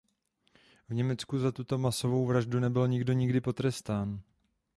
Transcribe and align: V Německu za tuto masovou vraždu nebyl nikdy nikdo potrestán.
V 0.89 0.93
Německu 0.93 1.39
za 1.39 1.51
tuto 1.51 1.77
masovou 1.77 2.25
vraždu 2.25 2.59
nebyl 2.59 2.87
nikdy 2.87 3.15
nikdo 3.15 3.41
potrestán. 3.41 4.21